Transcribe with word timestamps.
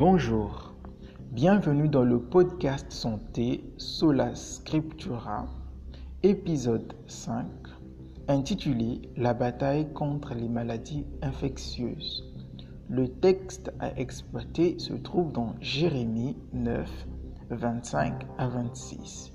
Bonjour, 0.00 0.72
bienvenue 1.30 1.86
dans 1.86 2.04
le 2.04 2.18
podcast 2.18 2.90
santé 2.90 3.62
Sola 3.76 4.34
Scriptura, 4.34 5.44
épisode 6.22 6.94
5, 7.06 7.44
intitulé 8.26 9.02
La 9.18 9.34
bataille 9.34 9.92
contre 9.92 10.32
les 10.32 10.48
maladies 10.48 11.04
infectieuses. 11.20 12.24
Le 12.88 13.08
texte 13.08 13.74
à 13.78 13.94
exploiter 14.00 14.78
se 14.78 14.94
trouve 14.94 15.32
dans 15.32 15.54
Jérémie 15.60 16.38
9, 16.54 17.06
25 17.50 18.26
à 18.38 18.48
26. 18.48 19.34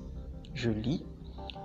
Je 0.55 0.71
lis 0.71 1.05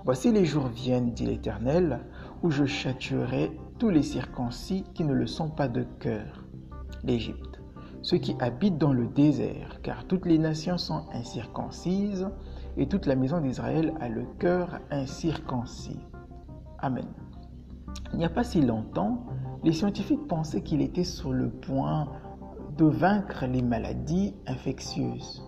Voici 0.05 0.31
les 0.31 0.45
jours 0.45 0.67
viennent, 0.67 1.11
dit 1.11 1.25
l'Éternel, 1.25 2.01
où 2.43 2.51
je 2.51 2.65
châtierai 2.65 3.49
tous 3.79 3.89
les 3.89 4.03
circoncis 4.03 4.83
qui 4.93 5.03
ne 5.05 5.15
le 5.15 5.25
sont 5.25 5.49
pas 5.49 5.67
de 5.67 5.87
cœur. 5.99 6.45
L'Égypte, 7.03 7.50
ceux 8.01 8.17
qui 8.17 8.35
habitent 8.39 8.77
dans 8.77 8.93
le 8.93 9.07
désert, 9.07 9.79
car 9.83 10.05
toutes 10.05 10.25
les 10.25 10.37
nations 10.37 10.77
sont 10.77 11.03
incirconcises, 11.13 12.27
et 12.77 12.87
toute 12.87 13.05
la 13.05 13.15
maison 13.15 13.41
d'Israël 13.41 13.93
a 13.99 14.09
le 14.09 14.25
cœur 14.39 14.79
incirconcis. 14.91 15.99
Amen. 16.79 17.05
Il 18.13 18.19
n'y 18.19 18.25
a 18.25 18.29
pas 18.29 18.43
si 18.43 18.61
longtemps, 18.61 19.25
les 19.63 19.73
scientifiques 19.73 20.27
pensaient 20.27 20.61
qu'il 20.61 20.81
était 20.81 21.03
sur 21.03 21.31
le 21.31 21.49
point 21.49 22.07
de 22.77 22.85
vaincre 22.85 23.45
les 23.45 23.61
maladies 23.61 24.33
infectieuses. 24.47 25.43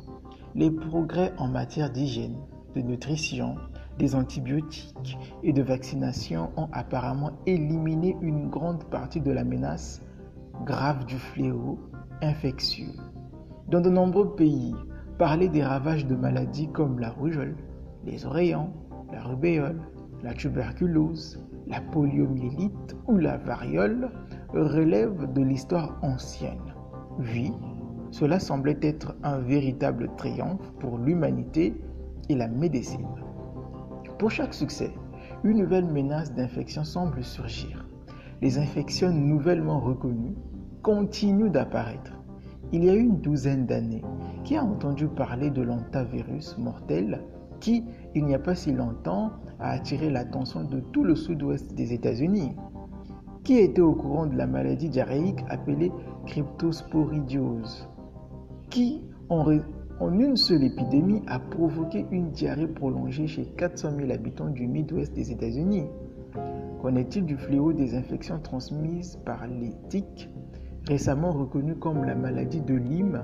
Les 0.55 0.69
progrès 0.69 1.33
en 1.37 1.47
matière 1.47 1.89
d'hygiène, 1.89 2.37
de 2.75 2.81
nutrition, 2.81 3.55
des 3.97 4.15
antibiotiques 4.15 5.17
et 5.43 5.53
de 5.53 5.61
vaccination 5.61 6.51
ont 6.57 6.67
apparemment 6.73 7.31
éliminé 7.45 8.17
une 8.21 8.49
grande 8.49 8.83
partie 8.85 9.21
de 9.21 9.31
la 9.31 9.43
menace 9.43 10.01
grave 10.65 11.05
du 11.05 11.17
fléau 11.17 11.79
infectieux. 12.23 12.93
Dans 13.69 13.81
de 13.81 13.89
nombreux 13.89 14.35
pays, 14.35 14.73
parler 15.17 15.49
des 15.49 15.63
ravages 15.63 16.07
de 16.07 16.15
maladies 16.15 16.69
comme 16.71 16.99
la 16.99 17.09
rougeole, 17.09 17.55
les 18.05 18.25
oreillons, 18.25 18.71
la 19.11 19.21
rubéole, 19.21 19.81
la 20.23 20.33
tuberculose, 20.33 21.43
la 21.67 21.81
poliomyélite 21.81 22.95
ou 23.07 23.17
la 23.17 23.37
variole 23.37 24.09
relève 24.53 25.31
de 25.33 25.41
l'histoire 25.41 25.97
ancienne. 26.01 26.73
Oui, 27.19 27.51
cela 28.11 28.39
semblait 28.39 28.79
être 28.81 29.15
un 29.23 29.39
véritable 29.39 30.09
triomphe 30.17 30.71
pour 30.79 30.97
l'humanité 30.97 31.73
et 32.29 32.35
la 32.35 32.47
médecine. 32.47 33.07
Pour 34.17 34.31
chaque 34.31 34.53
succès, 34.53 34.91
une 35.43 35.57
nouvelle 35.57 35.85
menace 35.85 36.33
d'infection 36.33 36.83
semble 36.83 37.23
surgir. 37.23 37.85
Les 38.41 38.57
infections 38.57 39.11
nouvellement 39.11 39.79
reconnues 39.79 40.35
continuent 40.83 41.49
d'apparaître. 41.49 42.11
Il 42.73 42.83
y 42.83 42.89
a 42.89 42.93
une 42.93 43.21
douzaine 43.21 43.65
d'années, 43.65 44.03
qui 44.43 44.57
a 44.57 44.63
entendu 44.63 45.07
parler 45.07 45.49
de 45.49 45.61
l'antavirus 45.61 46.57
mortel 46.57 47.21
qui, 47.61 47.85
il 48.13 48.25
n'y 48.25 48.35
a 48.35 48.39
pas 48.39 48.55
si 48.55 48.73
longtemps, 48.73 49.31
a 49.59 49.71
attiré 49.71 50.09
l'attention 50.09 50.65
de 50.65 50.81
tout 50.81 51.05
le 51.05 51.15
sud-ouest 51.15 51.73
des 51.73 51.93
États-Unis 51.93 52.57
Qui 53.45 53.59
était 53.59 53.81
au 53.81 53.93
courant 53.93 54.25
de 54.25 54.35
la 54.35 54.45
maladie 54.45 54.89
diarrhéique 54.89 55.39
appelée 55.49 55.91
cryptosporidiose 56.25 57.87
Qui, 58.69 59.05
en, 59.29 59.45
en 60.01 60.19
une 60.19 60.35
seule 60.35 60.63
épidémie, 60.65 61.21
a 61.27 61.39
provoqué 61.39 62.05
une 62.11 62.31
diarrhée 62.31 62.67
prolongée 62.67 63.27
chez 63.27 63.45
400 63.45 63.91
000 63.97 64.11
habitants 64.11 64.49
du 64.49 64.67
Midwest 64.67 65.13
des 65.13 65.31
États-Unis? 65.31 65.85
Qu'en 66.81 66.95
est-il 66.97 67.25
du 67.25 67.37
fléau 67.37 67.71
des 67.71 67.95
infections 67.95 68.41
transmises 68.41 69.15
par 69.23 69.47
les 69.47 69.71
tiques, 69.87 70.29
récemment 70.87 71.31
reconnues 71.31 71.75
comme 71.75 72.05
la 72.05 72.15
maladie 72.15 72.61
de 72.61 72.75
Lyme 72.75 73.23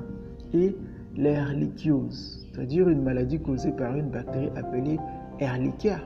et 0.53 0.75
l'Ehrlichiose, 1.15 2.47
c'est-à-dire 2.52 2.89
une 2.89 3.03
maladie 3.03 3.39
causée 3.39 3.71
par 3.71 3.95
une 3.95 4.09
bactérie 4.09 4.49
appelée 4.55 4.97
Ehrlichia 5.39 5.99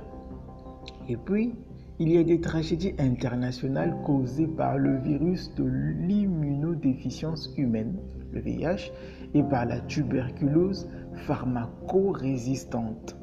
Et 1.08 1.18
puis, 1.18 1.54
il 2.00 2.12
y 2.12 2.18
a 2.18 2.24
des 2.24 2.42
tragédies 2.42 2.94
internationales 2.98 3.96
causées 4.06 4.48
par 4.48 4.78
le 4.78 4.98
virus 4.98 5.54
de 5.56 5.64
l'immunodéficience 5.64 7.54
humaine, 7.56 7.98
le 8.32 8.40
VIH, 8.42 8.92
et 9.36 9.44
par 9.44 9.66
la 9.66 9.80
tuberculose 9.82 10.88
pharmacorésistante. 11.28 13.16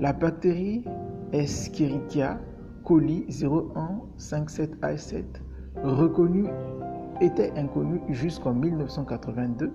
La 0.00 0.12
bactérie 0.12 0.84
Escherichia 1.32 2.40
coli 2.84 3.24
0157A7, 3.28 5.24
reconnue, 5.82 6.48
était 7.20 7.52
inconnue 7.56 8.00
jusqu'en 8.08 8.54
1982, 8.54 9.72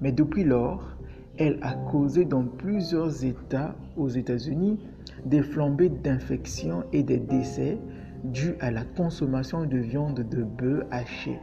mais 0.00 0.12
depuis 0.12 0.44
lors, 0.44 0.96
elle 1.38 1.58
a 1.62 1.74
causé 1.74 2.24
dans 2.24 2.44
plusieurs 2.44 3.24
États 3.24 3.74
aux 3.96 4.08
États-Unis 4.08 4.78
des 5.24 5.42
flambées 5.42 5.88
d'infections 5.88 6.84
et 6.92 7.02
des 7.02 7.18
décès 7.18 7.78
dus 8.24 8.54
à 8.60 8.70
la 8.70 8.84
consommation 8.84 9.64
de 9.64 9.78
viande 9.78 10.20
de 10.28 10.42
bœuf 10.42 10.84
haché. 10.90 11.38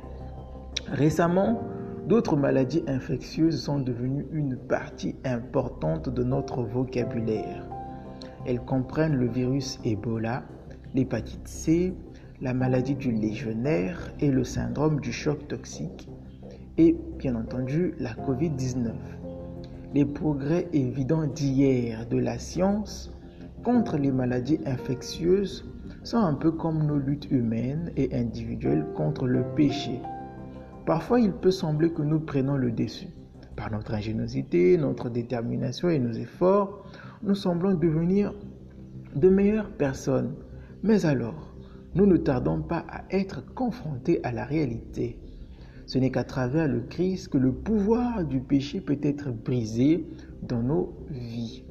Récemment, 0.91 1.59
D'autres 2.07 2.37
maladies 2.37 2.85
infectieuses 2.87 3.61
sont 3.61 3.79
devenues 3.79 4.27
une 4.31 4.55
partie 4.55 5.17
importante 5.25 6.07
de 6.07 6.23
notre 6.23 6.63
vocabulaire. 6.63 7.65
Elles 8.45 8.61
comprennent 8.61 9.17
le 9.17 9.27
virus 9.27 9.77
Ebola, 9.83 10.43
l'hépatite 10.95 11.45
C, 11.45 11.93
la 12.41 12.53
maladie 12.53 12.95
du 12.95 13.11
légionnaire 13.11 14.13
et 14.19 14.29
le 14.29 14.43
syndrome 14.43 14.99
du 14.99 15.11
choc 15.11 15.47
toxique, 15.47 16.07
et 16.77 16.95
bien 17.17 17.35
entendu 17.35 17.95
la 17.99 18.13
COVID-19. 18.13 18.91
Les 19.93 20.05
progrès 20.05 20.67
évidents 20.73 21.25
d'hier 21.25 22.05
de 22.07 22.17
la 22.17 22.37
science 22.37 23.11
contre 23.63 23.97
les 23.97 24.11
maladies 24.11 24.59
infectieuses 24.65 25.65
sont 26.03 26.19
un 26.19 26.35
peu 26.35 26.51
comme 26.51 26.85
nos 26.85 26.97
luttes 26.97 27.31
humaines 27.31 27.91
et 27.97 28.13
individuelles 28.15 28.85
contre 28.95 29.25
le 29.25 29.43
péché. 29.55 29.99
Parfois, 30.85 31.19
il 31.19 31.33
peut 31.33 31.51
sembler 31.51 31.91
que 31.91 32.01
nous 32.01 32.19
prenons 32.19 32.55
le 32.55 32.71
dessus. 32.71 33.09
Par 33.55 33.71
notre 33.71 33.93
ingéniosité, 33.95 34.77
notre 34.77 35.09
détermination 35.09 35.89
et 35.89 35.99
nos 35.99 36.13
efforts, 36.13 36.85
nous 37.23 37.35
semblons 37.35 37.73
devenir 37.73 38.33
de 39.15 39.29
meilleures 39.29 39.71
personnes. 39.71 40.35
Mais 40.83 41.05
alors, 41.05 41.56
nous 41.97 42.05
ne 42.05 42.17
tardons 42.17 42.61
pas 42.61 42.85
à 42.89 43.05
être 43.09 43.43
confrontés 43.55 44.23
à 44.23 44.31
la 44.31 44.45
réalité. 44.45 45.17
Ce 45.87 45.97
n'est 45.97 46.11
qu'à 46.11 46.23
travers 46.23 46.67
le 46.67 46.81
Christ 46.81 47.29
que 47.29 47.39
le 47.39 47.51
pouvoir 47.51 48.23
du 48.23 48.39
péché 48.39 48.81
peut 48.81 48.99
être 49.01 49.31
brisé 49.31 50.05
dans 50.43 50.61
nos 50.61 50.93
vies. 51.09 51.63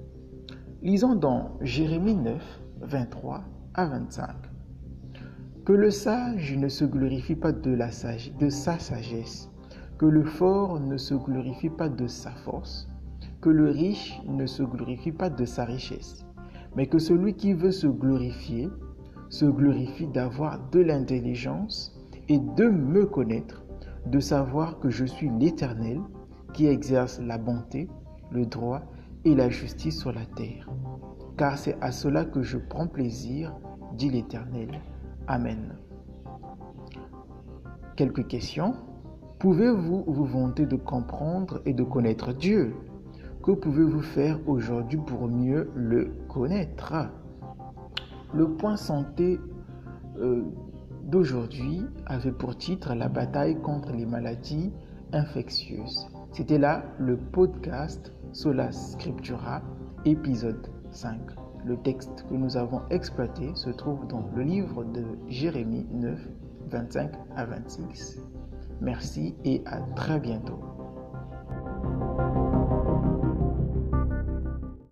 Lisons 0.82 1.14
dans 1.14 1.52
Jérémie 1.60 2.16
9, 2.16 2.42
23 2.80 3.44
à 3.74 3.86
25. 3.86 4.28
Que 5.64 5.72
le 5.72 5.92
sage 5.92 6.56
ne 6.56 6.68
se 6.68 6.84
glorifie 6.84 7.36
pas 7.36 7.52
de, 7.52 7.78
de 8.40 8.48
sa 8.48 8.78
sagesse, 8.80 9.48
que 9.96 10.06
le 10.06 10.24
fort 10.24 10.80
ne 10.80 10.96
se 10.96 11.14
glorifie 11.14 11.70
pas 11.70 11.88
de 11.88 12.08
sa 12.08 12.32
force, 12.32 12.88
que 13.40 13.50
le 13.50 13.70
riche 13.70 14.20
ne 14.26 14.46
se 14.46 14.64
glorifie 14.64 15.12
pas 15.12 15.30
de 15.30 15.44
sa 15.44 15.64
richesse, 15.64 16.26
mais 16.74 16.88
que 16.88 16.98
celui 16.98 17.34
qui 17.34 17.52
veut 17.52 17.70
se 17.70 17.86
glorifier 17.86 18.68
se 19.28 19.44
glorifie 19.44 20.06
d'avoir 20.06 20.58
de 20.70 20.80
l'intelligence 20.80 21.96
et 22.28 22.38
de 22.38 22.68
me 22.68 23.06
connaître, 23.06 23.64
de 24.06 24.20
savoir 24.20 24.78
que 24.78 24.90
je 24.90 25.04
suis 25.04 25.30
l'Éternel 25.30 26.00
qui 26.52 26.66
exerce 26.66 27.20
la 27.20 27.38
bonté, 27.38 27.88
le 28.30 28.46
droit 28.46 28.82
et 29.24 29.34
la 29.34 29.48
justice 29.48 29.98
sur 29.98 30.12
la 30.12 30.24
terre. 30.36 30.68
Car 31.36 31.58
c'est 31.58 31.76
à 31.80 31.92
cela 31.92 32.24
que 32.24 32.42
je 32.42 32.58
prends 32.58 32.86
plaisir, 32.86 33.54
dit 33.94 34.10
l'Éternel. 34.10 34.80
Amen. 35.26 35.76
Quelques 37.96 38.26
questions. 38.26 38.74
Pouvez-vous 39.38 40.04
vous 40.06 40.24
vanter 40.24 40.64
de 40.64 40.76
comprendre 40.76 41.60
et 41.66 41.74
de 41.74 41.82
connaître 41.82 42.32
Dieu? 42.32 42.74
Que 43.42 43.52
pouvez-vous 43.52 44.00
faire 44.00 44.40
aujourd'hui 44.48 44.98
pour 44.98 45.28
mieux 45.28 45.70
le 45.74 46.10
connaître? 46.28 46.94
Le 48.34 48.48
point 48.48 48.76
santé 48.76 49.40
euh, 50.18 50.42
d'aujourd'hui 51.04 51.84
avait 52.06 52.32
pour 52.32 52.56
titre 52.56 52.94
La 52.94 53.08
bataille 53.08 53.60
contre 53.60 53.92
les 53.92 54.06
maladies 54.06 54.72
infectieuses. 55.12 56.06
C'était 56.32 56.58
là 56.58 56.84
le 56.98 57.16
podcast 57.16 58.12
Sola 58.32 58.72
Scriptura, 58.72 59.62
épisode 60.04 60.68
5. 60.90 61.18
Le 61.64 61.76
texte 61.78 62.26
que 62.28 62.34
nous 62.34 62.56
avons 62.56 62.82
exploité 62.90 63.50
se 63.54 63.70
trouve 63.70 64.06
dans 64.08 64.28
le 64.34 64.42
livre 64.42 64.84
de 64.84 65.04
Jérémie 65.28 65.86
9, 65.92 66.28
25 66.68 67.12
à 67.36 67.44
26. 67.46 68.20
Merci 68.80 69.34
et 69.44 69.62
à 69.66 69.80
très 69.94 70.20
bientôt. 70.20 70.75